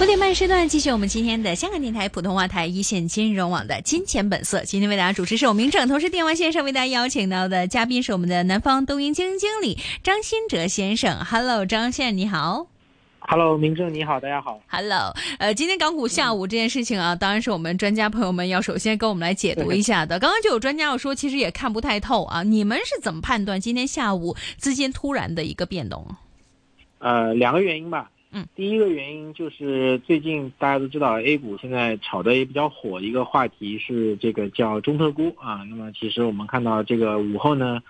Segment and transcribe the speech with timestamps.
[0.00, 4.62] 五点半时段，继续我们今天的香港电台普通话台一线金融网的金钱本色。
[4.62, 11.24] 今天为大家主持是我明正，同时电话线上为大家邀请到的嘉宾是我们的南方东英基金经理张新哲先生。
[11.24, 12.68] Hello，张先生你好。
[13.18, 14.60] Hello，明正你好，大家好。
[14.68, 20.20] Hello，呃，今天港股下午这件事情啊，当然是我们专家朋友们要首先跟我们来解读一下的。
[20.20, 22.44] 刚刚就有专家要说，其实也看不太透啊。
[22.44, 26.06] 你们是怎么判断今天下午资金突然的一个变动？
[27.00, 28.08] 呃，两个原因吧。
[28.30, 35.64] 嗯，第一个原因就是最近大家都知道 A 股现在炒的也比较火，一个话题是这个叫中特估啊。
[35.70, 37.82] 那么其实我们看到这个午后呢，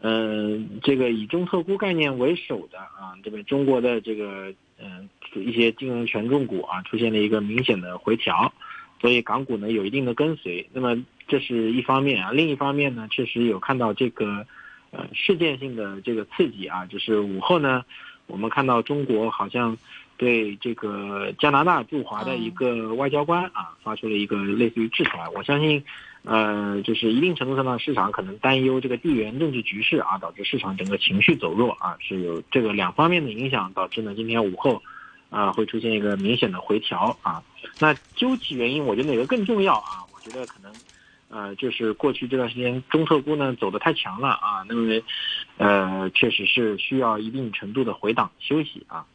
[0.00, 8.52] 呃，这个以中特估概念为首的啊，这个中国的这个嗯、一些金融权重股啊，出现了一个明显的回调，
[9.00, 10.68] 所以港股呢有一定的跟随。
[10.72, 14.44] 那么这是一方面啊，另一方面呢，确实有看到这个
[14.90, 17.84] 呃事件性的这个刺激啊，就是午后呢。
[18.26, 19.76] 我们看到中国好像
[20.16, 25.28] 对这个加拿大驻华的一个外交官啊发出了一个类似于制裁。
[25.34, 25.84] 我相信，
[26.24, 34.82] 呃，就是一定程度上呢，市场可能担忧这个地缘政治局势啊，导致市场整个情绪走弱啊，是有这个两方面的影响，导致呢今天午后
[35.30, 37.42] 啊会出现一个明显的回调啊。
[37.78, 40.02] 那究其原因，我觉得哪个更重要啊？
[40.14, 40.72] 我觉得可能。
[41.28, 44.94] 呃，就是过去这段时间中特估呢走得太强了啊，那么
[45.58, 49.06] 呃确实是需要一定程度的回档休息啊。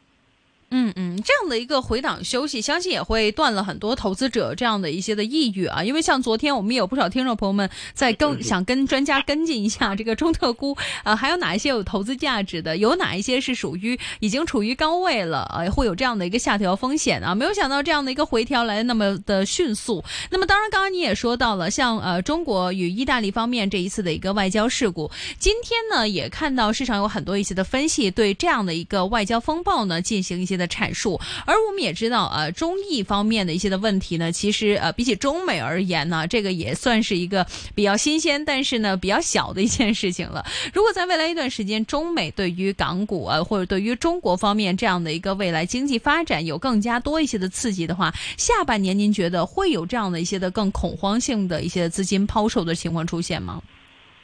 [0.71, 5.83] 嗯嗯，这样的一个回档休息，相信也会断了很多投资者这样的一些的抑郁啊。
[5.83, 17.35] 因为像昨天我们也有不少听众朋友们在跟想跟专家跟进一下这个中特估，呃，还有哪一些有投资价值的，有哪一些是属于已经处于高位了，呃，会有这样的一个下调风险啊。
[17.35, 20.03] 没有想到这样的一个回调来的那么的迅速。
[20.29, 40.45] 那么当然，刚刚你也说到了，像呃中国与意大利方面这一次的一个外交事故，今天呢也看到市场有很多一些的分析，对这样的一个外交风暴呢进行一些的阐述，而我们也知道，呃，中意方面的一些的问题呢，其实呃，比起中美而言呢，这个也算是一个比较新鲜，但是呢比较小的一件事情了。
[40.73, 53.61] 如果在未来一段时间，中美对于港股啊，或者对于中国方面这样的一个未来经济发展有更加多一些的刺激的话，下半年您觉得会有这样的一些的更恐慌性的一些资金抛售的情况出现吗？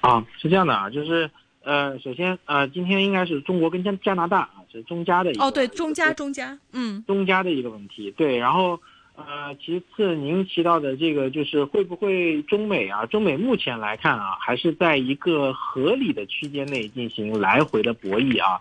[0.01, 1.29] 啊，是这样的啊，就是。
[1.69, 8.79] 呃，首先呃，今天应该是中国跟加加拿大，是中加的一个哦，对，中加中加，嗯，中加的一个问题，对，然后
[9.15, 18.59] 呃，其次您提到的这个就是会不会中美啊，中美目前来看啊，还是在一个合理的区间内进行来回的博弈啊，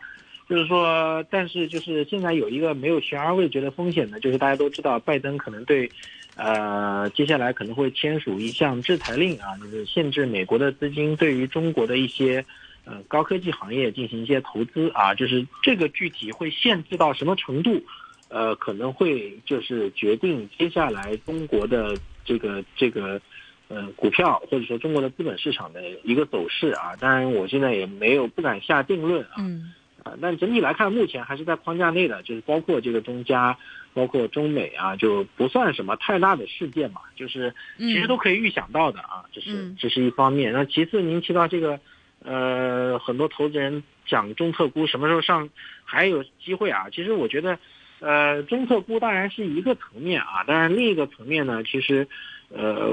[0.49, 5.91] 就是说，但是就是现在有一个没有悬而未决的风险呢，就是大家都知道拜登可能对。
[6.39, 12.45] 呃，接下来可能会签署一项制裁令啊，就是限制美国的资金对于中国的一些
[12.87, 17.83] 呃高科技行业进行一些投资啊，就是这个具体会限制到什么程度，
[18.31, 23.21] 呃，可能会就是决定接下来中国的这个这个
[23.69, 26.97] 呃股票或者说中国的资本市场的一个走势啊。
[26.99, 29.35] 当然，我现在也没有不敢下定论啊。
[29.41, 29.75] 嗯。
[30.03, 33.59] 啊，但整体来看，目前还是在框架内的，就是包括这个中加。
[33.97, 40.53] 包括中美啊，就不算什么太大的事件嘛，就是其实都可以预想到的啊，这是这是一方面。
[40.53, 41.81] 那其次，您提到这个，
[42.25, 45.49] 呃，很多投资人讲中特估什么时候上
[45.85, 46.89] 还有机会啊？
[46.91, 47.59] 其实我觉得，
[48.01, 52.09] 呃，中特估当然是一个层面啊，当然另一个层面呢，其实，
[52.49, 52.91] 呃，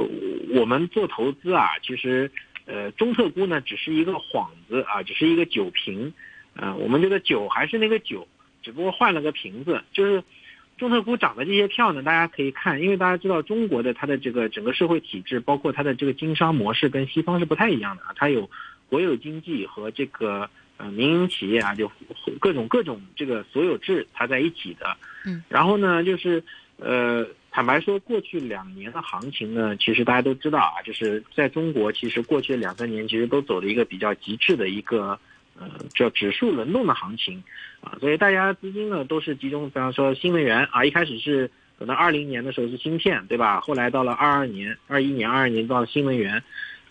[0.56, 2.32] 我们做投资啊，其实，
[2.66, 6.14] 呃，中特估呢只是一个幌子啊，只是一个酒瓶，
[6.56, 8.28] 啊，我们这个酒还是那个酒，
[8.62, 10.24] 只不过换了个瓶子，就是。
[10.76, 18.50] 中特估涨的这些票呢，大家可以看，因为大家知道中国的它的这个整个社会体制，包括它的这个经商模式跟西方是不太一样的啊，它有
[18.94, 21.92] 国有经济和这个呃民营企业啊，就
[22.40, 24.96] 各种各种这个所有制它在一起的。
[25.26, 25.44] 嗯。
[25.50, 26.44] 然后呢，就是
[26.78, 35.20] 呃，坦白说，过去两年的行情呢，其实大家都知道啊，就是在中国，其实过去两三年其实都走了一个比较极致的一个。
[35.56, 37.44] 呃，叫指数轮动的行情，
[37.80, 43.62] 啊，所以大家资金呢都是集中，比方说新能源啊，一开始是可能二零年的时候是芯片，对吧？
[43.62, 46.42] 后来到了二二年、二一年、二二年到了新能源，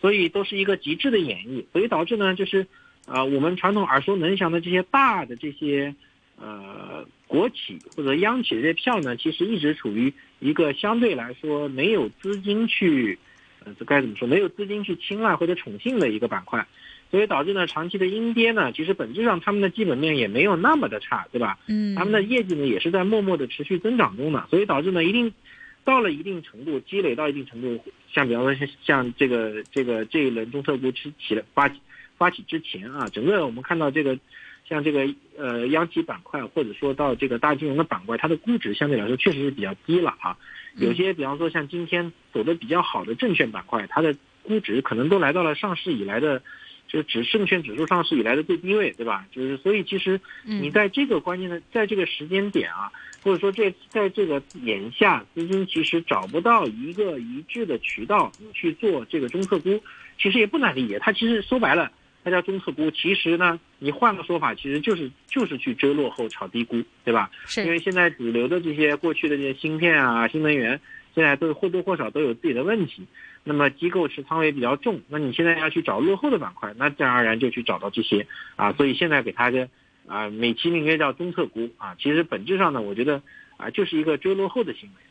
[0.02, 2.66] 所以都是一个极致的演绎，所以导致呢，就是
[3.06, 5.94] 呃，我们传统耳熟能详的这些大的这些
[6.38, 13.18] 呃国企或者央企的这些票呢，其实一直处于一个相对来说没有资金去，
[13.64, 14.28] 呃，这该怎么说？
[14.28, 16.66] 没有资金去青睐或者宠幸的一个板块。
[17.10, 21.58] 所以导致呢，长期的阴跌呢，其实本质上他们的基本面也没有那么的差，对吧？
[21.68, 25.30] 嗯，他们的业绩呢也是在默默的持续增长中的，所以导致呢，一定
[25.84, 27.82] 到了一定程度，积累到一定程度，
[28.12, 31.70] 像比方说像像这个这个这一轮中特估起起了发
[32.16, 34.18] 发起之前啊，整个我们看到这个
[34.68, 40.36] 像这个呃央企板块，或者说到这个大金融的板块，它的估值相对来说确实是比较低了啊。
[40.76, 46.42] 有些比方说像今天走的比较好的证券板块，它的估值可能都来到了上市以来的，
[46.92, 49.24] 就是指证券指数上市以来的最低位，对吧？
[49.32, 52.92] 就是所以其实你在这个关键的在这个时间点啊，
[53.22, 59.82] 或者说这在这个眼下资金其实找不到一个一致的渠道，去做这个中特估，
[60.18, 60.98] 其实也不难理解。
[60.98, 61.90] 它其实说白了。
[62.24, 67.28] 它叫中特估，其实呢，你换个说法，其实就是就是去追落后、炒低估，对吧？
[67.46, 67.64] 是。
[67.64, 70.80] 因为现在主流的这些过去的这些芯片啊、新能源，
[71.14, 73.06] 现在都或多或少都有自己的问题。
[73.44, 78.26] 那么机构持仓也比较重，那你现在要去找落后的板块，那自然而然就去找到这些
[78.56, 78.72] 啊。
[78.72, 79.68] 所以现在给它个
[80.06, 83.20] 啊美其名曰叫中特估啊，其实本质上呢，我觉得
[83.56, 85.02] 啊就是一个追落后的行为。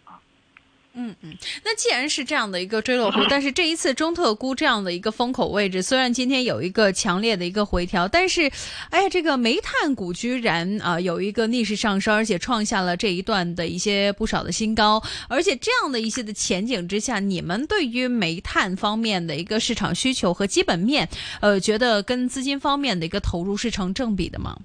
[0.93, 1.33] 嗯嗯，
[1.63, 8.51] 那既然是这样的一个追落后，但是这一次中特估这样的一个风口位置，虽然今天有一个强烈的一个回调，但是，
[8.89, 21.07] 哎呀，这个煤炭股居然啊有一个逆势上升，而且创下了这一段的一些不少的新高，而且这样的一些的前景之下，你们对于煤炭方面的一个市场需求和基本面，
[21.39, 24.57] 呃，觉得跟资金方面的一个投入是成正比的吗？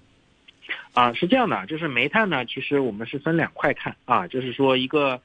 [0.92, 5.20] 啊，是这样的，就是煤炭呢，其实我们是分两块看啊，就是说一个。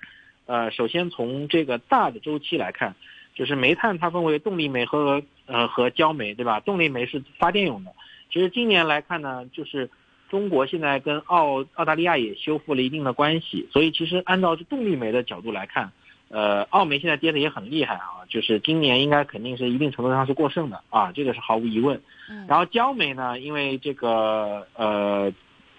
[0.46, 2.96] 呃，首先从这个大的周期来看，
[3.36, 6.60] 就是煤炭它分为动力煤和呃和焦煤，对吧？
[6.60, 7.92] 动力煤是发电用的。
[8.32, 9.90] 其实今年来看呢，就是
[10.30, 15.92] 中国现在跟澳澳大利亚也修复了一定的关系，所以其实按照动力煤的角度来看，
[16.30, 22.02] 呃，澳煤现在跌的也很厉害啊，就是今年应该肯定是一定程度上是过剩的啊，这个是毫无疑问。
[22.48, 25.34] 然后焦煤呢，因为这个呃，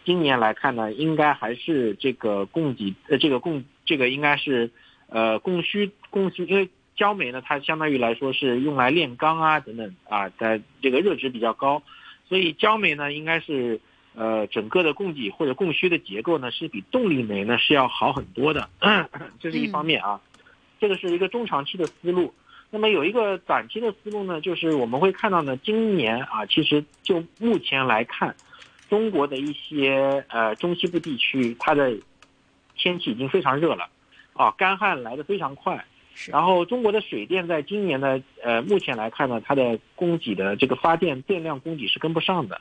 [0.05, 3.65] 今年来看呢，应该还是这个供给呃这个供。
[3.85, 4.71] 这个应该是，
[5.09, 11.83] 呃，供需供需，因为焦煤呢，它相当于来说是用来炼钢啊等等啊，在这个热值比较高，
[12.29, 13.81] 所以焦煤呢，应该是
[14.15, 18.71] 呃整个的供给或者供需的结构呢，是比动力煤呢是要好很多的，
[19.41, 20.21] 这是一方面啊，
[20.79, 22.33] 这个是一个中长期的思路。
[22.71, 28.37] 那么有一个短期的思路呢，就是我们会看到呢，今年啊，其实就目前来看，
[28.93, 31.97] 中国的一些呃中西部地区它的。
[32.75, 33.89] 天气已经非常热了，
[34.33, 35.85] 啊，干旱来的非常快。
[36.27, 42.61] 然后中国的水电在今年呢，呃，目前来看呢，它的供给的这个发电电量供给是跟不上的。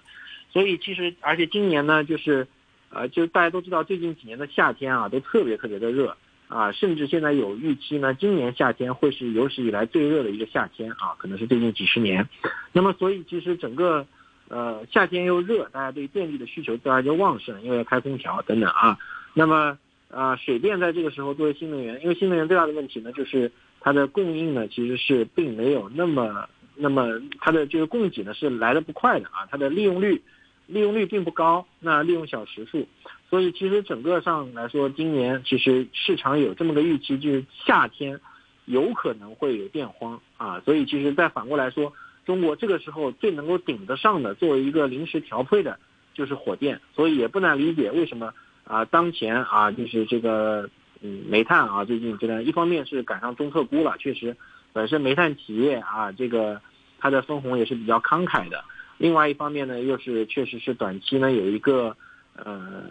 [0.51, 2.45] 所以其实，而且今年呢，就是，
[2.89, 6.15] 呃，就大家都知道，最近几年的夏天啊，都特别特别的热
[6.49, 12.27] 啊，甚至现在有预期呢，今年夏天会是有史以来最热的一个夏天啊，可能是最近几十年。
[12.73, 14.05] 那么，所以其实整个，
[14.51, 18.97] 呃，夏天又热，大家对电力的需求自然就旺盛，因为要开空调等等啊。
[19.33, 19.77] 那么。
[20.13, 23.49] 啊，水电在这个时候作为新能源，因为新能源最大的问题呢，就是
[23.79, 27.07] 它的供应呢其实是并没有那么那么
[27.39, 30.21] 它的这个供给呢是来的不快的啊，它的利用率
[30.67, 32.85] 利用率并不高，那利用小时数，
[33.29, 38.19] 所以其实整个上来说，今年其实市场有这么个预期，就是夏天
[38.65, 41.93] 有可能会有电荒啊，所以其实再反过来说，
[42.31, 45.77] 中国这个时候最能够顶得上的作为一个临时调配的，
[46.13, 48.33] 就是火电，所以也不难理解为什么。
[48.63, 50.69] 啊，当前啊，就是这个，
[51.01, 54.37] 嗯，煤炭啊，最近这个一方面是赶上中特估了，确实，
[54.71, 56.61] 本身煤炭企业啊，这个
[56.99, 58.63] 它的分红也是比较慷慨的。
[58.97, 61.97] 另外一方面呢，又是确实是短期呢有一个
[62.37, 62.85] 呃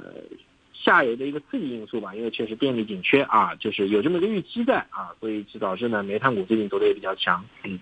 [0.75, 7.79] 下游的一个刺激因素吧，因为确实电力紧缺啊，就是有这么个预期在啊，所以导致呢煤炭股最近走的也比较强，嗯。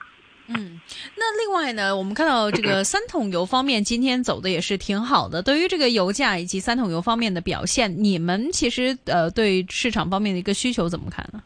[0.48, 0.80] 嗯，
[1.16, 5.42] 那另外呢，我们看到这个 三桶油方面今天走的也是挺好的。
[5.42, 11.42] 对于这个油价以及三桶油方面的表现，你们其实呃对市场方面的一个需求怎么看呢？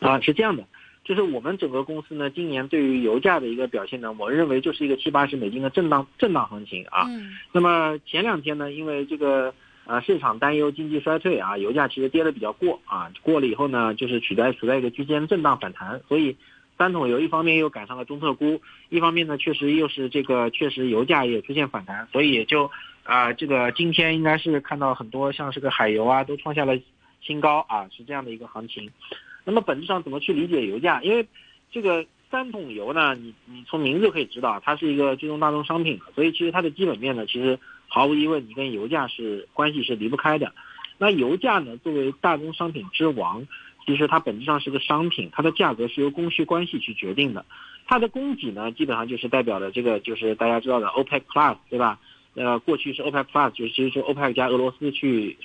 [0.00, 0.64] 啊，是这样的，
[1.04, 7.04] 就是我们整个公司呢，今年对于油价的一个表现呢，我认为就是一个七八十美金的震荡震荡行情啊。
[7.08, 7.36] 嗯。
[7.52, 9.52] 那么前两天呢，因为这个
[9.84, 16.34] 呃市场担忧经济衰退啊，油价其实跌的比较过啊，过了以后呢，就是处在处在一个区间震荡反弹，所以。
[16.76, 22.68] 三桶油一方面又赶上了中特估，一方面呢确实又是这个确实油价也出现反弹，所以也就
[23.04, 26.76] 啊这个今天应该是看到很多像是个海油啊都创下了
[27.20, 28.90] 新高啊是这样的一个行情。
[29.44, 31.00] 那么本质上怎么去理解油价？
[31.02, 31.26] 因为
[31.70, 40.52] 这个三桶油呢，你你从名字可以知道它是一个最终大宗商品，所以其实它的基本面呢其实毫无疑问你跟油价是关系是离不开的。
[40.98, 43.46] 那油价呢作为大宗商品之王。
[43.86, 47.44] 其实它本质上是个商品，它的价格是由供需关系去决定的。
[47.86, 51.98] 它的供给呢，基本上就是代表的这个，就是大家知道的 OPEC Plus，对吧？
[52.34, 55.36] 呃，过去是 OPEC Plus，就是其实是 OPEC 加俄罗斯去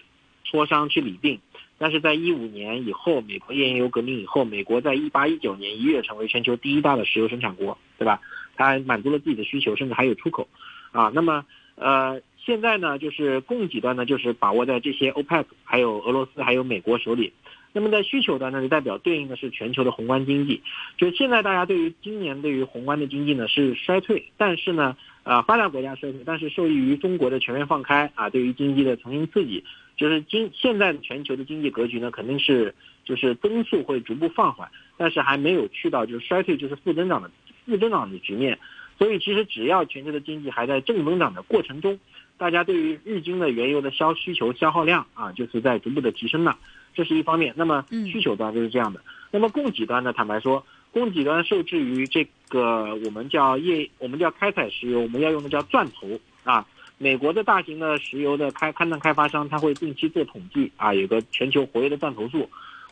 [0.46, 1.40] 磋商去理定。
[1.78, 8.22] 但是在一五年以后，美国页岩油革命以后，美国在一八一九年一月成为全球第一大的石油生产国，对吧？
[8.56, 10.48] 它满足了自己的需求，甚至还有出口。
[10.92, 17.32] 啊，那么呃，现在呢，就是供给端呢，就是把握在这些 OPEC、还有俄罗斯、还有美国手里。
[17.72, 20.62] 那么在需求端呢，就代表对应的是全球的宏观经济。
[20.98, 29.64] 就是现在大家对于今年对于宏观的经济呢是衰退，但是呢，呃，发达国家衰退，但是受益于中国的全面放开啊，对于经济的重新刺激，
[29.96, 32.74] 就是今现在的全球的经济格局呢，肯定是
[33.06, 37.30] 就是增速会逐步放缓，但是还没有去到就是衰退就是负增长的
[37.66, 38.58] 负增长的局面。
[38.98, 41.98] 所以其实只要全球的经济还在正增长的过程中，
[42.38, 46.58] 大家对于日均的原油的消需求消耗量啊，就是在逐步的提升了。
[46.94, 49.00] 这是一方面，那么需求端就是这样的。
[49.32, 50.12] 那么供给端呢？
[50.12, 56.66] 坦白说，供给端受制于这个我们叫业，我们叫开采石油，我们要用的叫钻头啊。
[56.98, 62.50] 美国的大型的石油的开勘探开发商，他会定期做统计啊，有个全球活跃的钻头数。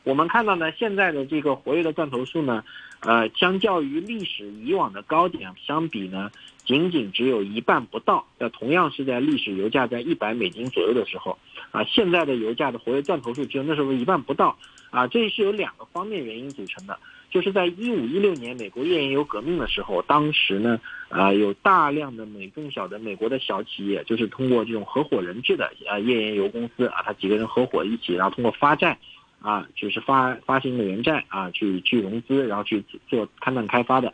[0.08, 2.64] 我们看到呢，现在的这个活跃的钻头数呢，
[3.02, 6.32] 呃，相较于历史以往的高点相比呢，
[6.64, 8.26] 仅仅只有一半不到。
[8.40, 11.38] 那同样是在历史油价在一百美金左右的时候，
[11.72, 14.58] 啊，现在的油价的活跃钻头数只有那时候一半不到。
[14.90, 16.98] 啊，这是有两个方面原因组成的，
[17.30, 28.98] 就是在一五一六年美国页岩油革命的时候，当时呢，啊，有大量的美更小的美国的小企业，就是通过这种合伙人制的啊页岩油公司啊，他几个人合伙一起，然后通过发债。
[29.48, 34.12] 啊，就是发发行美元债啊，去去融资，然后去做勘探开发的，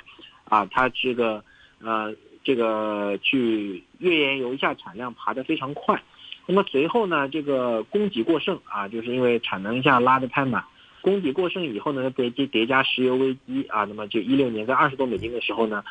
[0.48, 1.44] 啊，它这个
[1.82, 2.14] 呃，
[2.44, 6.00] 这个去页岩油一下产量爬得非常快，
[6.46, 10.64] 那么随后呢，这个供给过剩啊，就是因为产能一下拉得太满，
[11.02, 15.84] 供给过剩以后呢，叠叠叠加石油危机啊，那么就一六年在二十多美金的时候呢，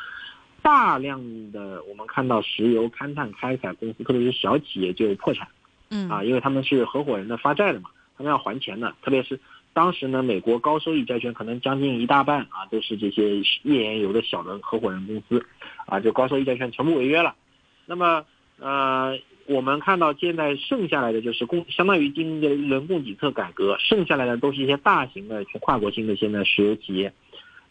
[0.61, 1.19] 大量
[1.51, 5.45] 的我们看到石油勘探开采公司，特别是小企业就破产，
[5.89, 6.09] 嗯。
[6.09, 7.89] 啊，因为他们是合伙人的发债的嘛。
[8.17, 9.39] 他们要还钱的，特别是
[9.73, 15.43] 当时呢，美国高收益债券可能将近一大半啊，都是这些页岩油的小的合伙人公司，
[15.87, 17.35] 啊，就高收益债券全部违约了。
[17.87, 18.23] 那么，
[18.59, 19.17] 呃，
[19.47, 27.11] 我们看到现在剩下来的就是供，相当于经历了一轮供给侧改革，剩下来的都是一些大型的跨国性的现在石油企业。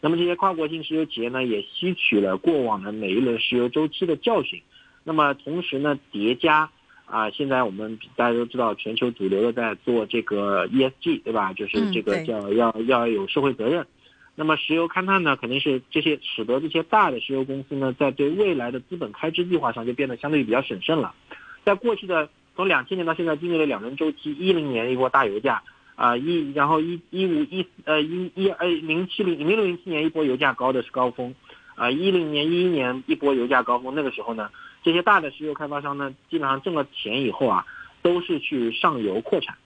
[0.01, 4.61] 那么这些跨国性石油企业呢，也吸取了过往的每一轮石油周期的教训。
[5.05, 6.69] 那么同时呢，叠加。
[7.05, 11.53] 啊，现在我们大家都知道，全球主流的在做这个 ESG，对吧？
[11.53, 13.85] 就是这个叫要要有社会责任。
[14.35, 21.13] 那么石油勘探呢，肯定是这些使得这些大的石油公司呢，在对未来的资本开支计划上就变得相对比较审慎了。
[21.63, 25.61] 在过去的从两千年到现在经历了两轮周期，一零年一波大油价
[25.93, 31.35] 啊一，然后一一五一呃一一呃零七零零六零七年一波油价高的是高峰，
[31.75, 34.49] 啊一零年一一年一波油价高峰，那个时候呢。
[34.83, 37.65] 这些大的石油开发商呢，基本上挣了钱以后啊，
[38.01, 39.57] 都是去上游扩产，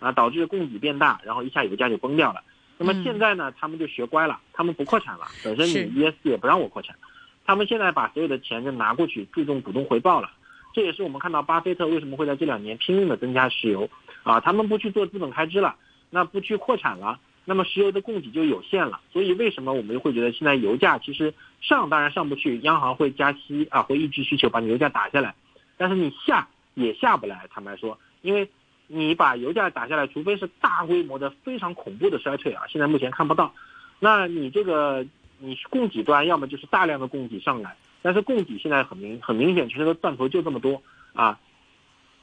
[0.00, 2.42] 啊，导致供给变大，然后一下油价就崩掉了。
[2.78, 6.96] 那么现在呢，他们就学乖了，他们不扩产了，本身你 ES 也不让我扩产，
[7.44, 10.30] 他们现在把所有的钱就拿过去注重股东回报了。
[10.72, 13.88] 这也是我们看到巴菲特为什么会在这两年拼命的增加石油，
[14.22, 15.76] 啊，他们不去做资本开支了，
[16.08, 17.20] 那不去扩产了。
[17.44, 25.34] 那么石油的供给就有限了，所以为什么我们会觉得现在油价其实上当然上不去，央行会加息啊，会抑制需求，把你油价打下来，
[25.76, 27.48] 但是你下也下不来。
[27.50, 28.48] 坦白说，因为
[28.86, 33.52] 你把油价打下来，除非是大规模的非常恐怖的衰退啊，现在目前看不到。
[33.98, 35.04] 那你这个
[35.38, 40.80] 你供给端要么就是大量的供给上来，但是供给现在很明很明显，全球的钻头就这么多
[41.12, 41.40] 啊，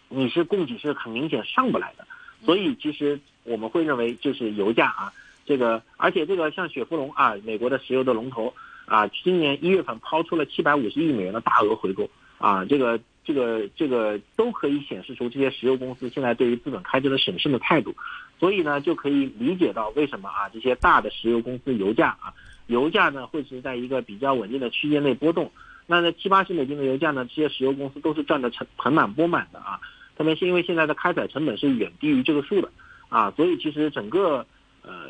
[0.08, 2.08] 你是供给是很明显上不来的。
[2.46, 5.12] 所以其实我们会认为就是油价啊，
[5.44, 8.54] 这个而且这个像雪佛龙啊，美国的石油的龙头
[8.86, 17.96] 啊，今年一月份抛出了七百五十亿美元的大额回购啊，这个这个这个都可以显示出这些石油公司现在对于资本开支的审慎的态度，
[18.40, 22.32] 所以呢就可以理解到为什么啊这些大的石油公司油价啊
[22.68, 25.52] 油价呢会是在一个比较稳定的区间内波动，
[25.88, 29.80] 那在七八十美金的油价呢，这些石油公司都是赚得成盆满钵满的啊。
[30.16, 32.70] 特别是因为现在的开采成本是远低于这个数的，
[33.10, 34.46] 啊，所以其实整个
[34.82, 35.10] 呃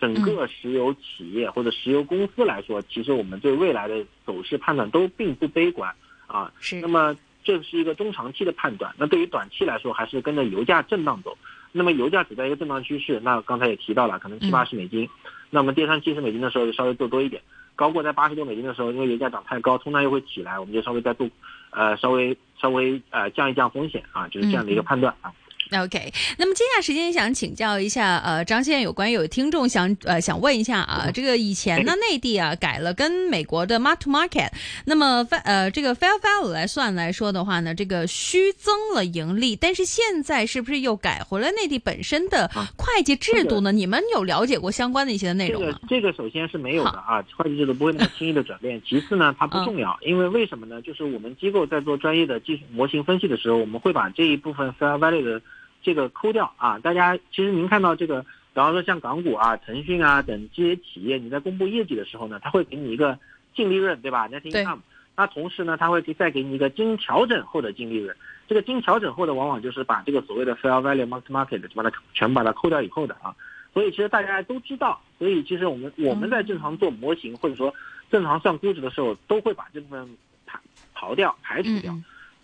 [0.00, 5.94] 整个石油企业或者石油公司来说，其实我们对未来的走势判断都并不悲观
[6.26, 6.52] 啊。
[6.58, 6.80] 是。
[6.80, 8.94] 那么这是一个中长期的判断。
[8.98, 11.36] 那对于短期来说，还是跟着油价震荡走。
[11.70, 15.08] 那么油价处在一个震荡趋势，那刚才也提到了，可能七八十美金。
[15.50, 17.42] 那么跌穿七十美金的时候，就稍微做多一点。
[17.76, 21.28] 高过在八十多美金的时候，因为油价涨太高，通胀又会起来，我们就稍微再做。
[21.70, 25.32] 呃，稍微稍微呃降一降风险啊，就是这样的一个判断啊。
[25.70, 34.48] OK，那么接下来时间想请教一下，呃，张先生，有关有听众想，呃，想问一下啊，这个以前呢内地啊改了跟美国的 mark to market，
[34.86, 43.70] 那么呃这个 fair value 来算来说的话呢，这个虚增了盈利，但是现在是不是又改回了内地本身的会计制度呢？
[43.70, 45.72] 你们有了解过相关的一些内容嗎？
[45.72, 48.80] 這個這個首先是没有的啊，会计制度不会那么轻易的转变。
[48.88, 50.80] 其次呢，它不重要，因为为什么呢？
[50.80, 55.42] 就是我们机构在做专业的技术模型分析的时候，我们会把这一部分 fair value 的。
[55.88, 56.78] 這個摳掉啊！
[56.80, 58.28] 大家其实您看到这个，比
[58.60, 63.18] 方说像港股啊、腾讯啊等这些企业，你在公布业绩的时候呢，它会给你一个
[63.54, 64.80] 净利润，对吧？net income。
[65.16, 68.14] 那同时呢，它会再给你一个经调整后的净利润。
[68.46, 73.34] 这个经调整后的，往往就是把这个所谓的 fair value mark to market 就把它全把它扣掉以后的啊。
[73.72, 77.74] 所以其实大家都知道，所以其实我们我们在正常做模型或者说
[78.10, 80.08] 正常算估值的时候，都会把这部分
[80.46, 80.60] 排
[80.94, 81.94] 刨掉、排除掉。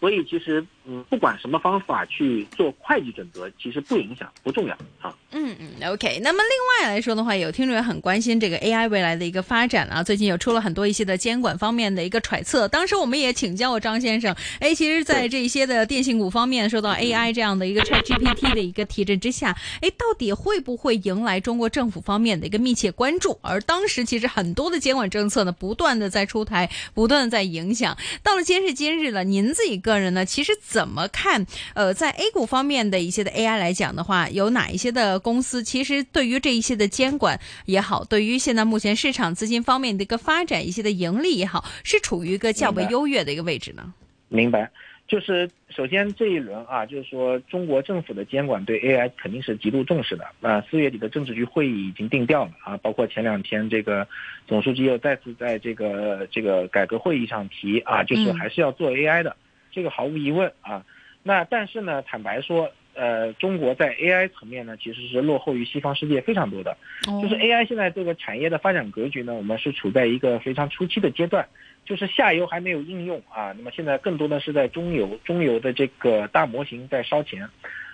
[0.01, 5.15] 所以其實，嗯，不管什么方法去做会计准则，其实不影响，不重要啊。
[5.31, 6.21] 嗯嗯，OK。
[6.23, 10.03] 那么另外来说的话，有听众也很关心这个 AI 未来的一个发展啊。
[10.03, 12.69] 最近有出了很多一些的监管方面的一个揣测。
[12.69, 23.39] 当时我们也请教过张先生，哎，其实，在这些的电信股方面受到 AI 这样的一个 ChatGPT 的一个提振之下，哎，到底会不会迎来中国政府方面的一个密切关注？
[23.43, 27.97] 而当时其实很多的监管政策呢，不断的在出台，不断的在影响。
[28.23, 31.47] 到了今日今日了，您自己个人呢，其實怎么看？
[31.75, 43.95] 呃，在 A 股方面的一些的 AI 来讲的话，有哪一些的公司其实对于这一些的监管也好，对于现在目前市场资金方面的一个发展，一些的盈利也好，是处于一个较为优越的一个位置呢？
[44.29, 44.69] 明白，
[45.07, 50.27] 就是首先这一轮啊，就是说中国政府的监管对 AI 肯定是极度重视的。
[50.41, 54.09] 那，四月底的政治局会议已经定调了啊，包括前两天这个
[54.49, 59.37] 总书记又再次在这个这个改革会议上提啊，就是还是要做 AI 的。
[59.75, 60.85] 嗯這個毫无疑问啊，
[61.23, 66.77] 那但是呢，坦白说，呃，中国在 AI 层面呢，其实是落后于西方世界非常多的。
[67.21, 71.49] 就是 AI 现在这个产业的发展格局呢，我们是处在一个非常初期的阶段，
[71.85, 73.53] 就是下游还没有应用啊。
[73.57, 77.49] 那么现在更多的是在中游，中游的这个大模型在烧钱。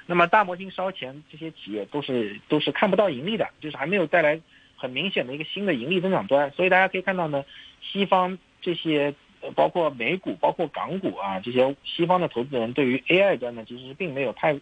[0.06, 4.38] 那么大模型烧钱，这些企业都是都是看不到盈利的，就是还没有带来
[4.76, 6.50] 很明显的一个新的盈利增长端。
[6.50, 7.42] 所以大家可以看到呢，
[7.80, 9.14] 西方这些。
[9.54, 14.54] 包括美股、包括港股啊，这些西方的投资人对于 AI 端呢，其实并没有太，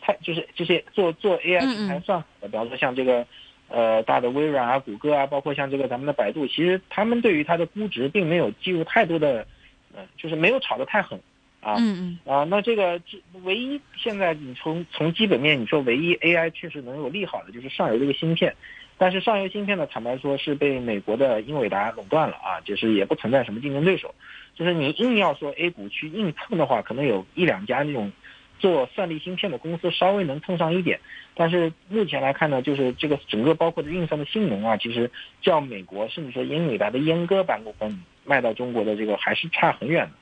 [0.00, 3.26] 太就是这些做做 AI 平台算好的，比方说像这个，
[3.68, 9.46] 呃，大的微软啊、谷歌啊，包括像这个咱们的百度，其实他们对于它的估值并没有計入太多的，
[9.94, 11.18] 呃，就是没有炒得太狠，
[11.60, 18.54] 啊，嗯嗯，啊，那这个这唯一现在你从从基本面你说唯一 AI 确实能有利好的就是上游这个芯片。
[18.98, 24.14] 但是上游芯片呢，坦白说是被美国的英伟达垄断了啊，就是也不存在什么竞争对手。
[24.54, 28.10] 就是你硬要说 A 股去硬蹭的话，可能有一两家那种
[28.58, 30.98] 做算力芯片的公司稍微能蹭上一点。
[31.34, 35.10] 但是目前来看呢，就是这个整个包括的运算的性能啊，其實
[35.42, 40.12] 較美国甚至说英伟达的阉割版部分賣到中国的这个还是差很远的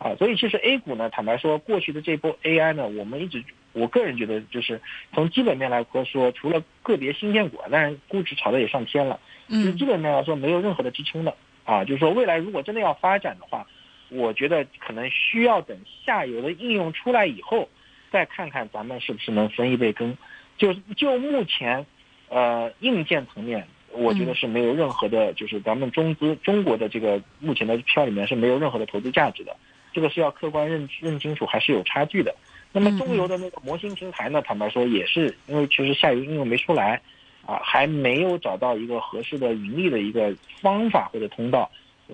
[0.00, 0.16] 啊。
[0.18, 3.44] 所以其实 A 股呢，坦白说，过去的这波 AI 呢，我们一直。
[3.72, 4.80] 我个人觉得，就是
[5.14, 9.20] 从基本面来说，除了个别芯片股，当然估值炒的也上天了。
[9.46, 11.32] 嗯，基本面来说没有任何的支撑的
[11.64, 11.84] 啊。
[11.84, 13.64] 就是说，未来如果真的要发展的话，
[14.08, 17.68] 我觉得可能需要等下游的应用出来以后，
[18.10, 20.18] 再看看咱们是不是能分一杯羹。
[20.58, 21.86] 就就目前，
[22.28, 29.54] 呃，硬件层面，我觉得是没有任何的，就是咱们中资中国的这个目前的票里面是没有任何的投资价值的。
[29.92, 32.34] 這個是要客观认认清楚，还是有差距的。
[32.72, 34.40] 那么中游的那个模型平台呢？
[34.42, 37.00] 坦白说也是，因为其实下游应用没出来，
[37.44, 41.68] 啊，还没有找到一个合适的盈利的一个方法或者通道，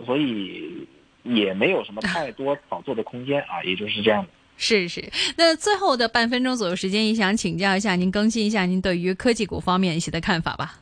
[0.07, 0.87] 所以
[1.25, 4.31] 也没有什么太多炒作的空间啊，也就是这样的。
[4.59, 5.05] 是是，
[5.37, 10.77] 那最后的半分钟左右时间，也想请教一下您，更新一下您对于科技股方面一些的看法吧。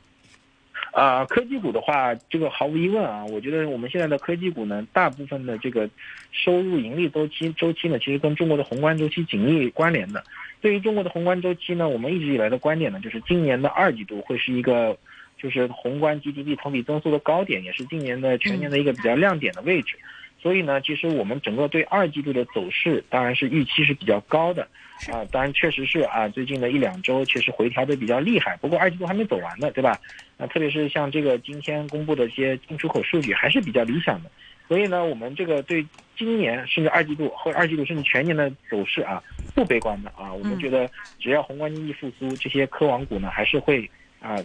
[0.95, 5.91] 啊、科技股的话，这个毫无疑问啊，我觉得我们现在的科技股呢，大部分的这个
[6.31, 10.23] 收入盈利周期周期呢，其实跟中国的宏观周期紧密关联的。
[10.61, 14.97] 对于中国的宏观周期呢，我们一直以来的观点呢，就是今年的二季度会是一个，
[15.37, 19.97] 就是宏观 GDP 同比增速的高点，也是今年的全年的一个比较亮点的位置。
[20.45, 24.69] 所以呢，其实我们整个对二季度的走势，当然是预期是比较高的。
[25.11, 28.55] 啊，当然确实是啊，最近的一两周确实回调的比较厉害。
[28.59, 29.99] 不过二季度还没走完呢，对吧？
[30.37, 34.31] 啊，特别是像这个今天公布的一些进出口数据还是比较理想的。
[34.69, 39.23] 所以呢，我们这个对今年甚至二季度或二季度甚至全年的走势啊，
[39.55, 40.31] 不悲观的啊。
[40.31, 40.87] 我们觉得
[41.19, 44.37] 只要宏观经济复苏，这些科网股呢还是会啊。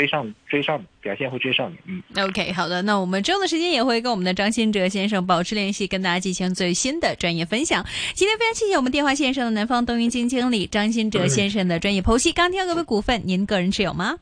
[0.00, 1.76] 追上追上表现会追上你。
[1.84, 7.84] 嗯，OK，好的，那我们之后的时间也会跟我们的张新哲先生保持联系，跟大家进行最新的专业分享。
[8.14, 12.32] 今天非常谢谢我们电话线上的南方东云基金经理张新哲先生的专业剖析。
[12.32, 14.16] 钢铁各位股份，您个人持有吗？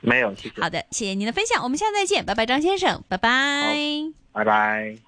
[0.00, 0.62] 没有，谢谢。
[0.62, 3.76] 好的，谢谢您的分享，我们下次再见，拜拜，张先生，拜拜，
[4.32, 5.07] 拜拜。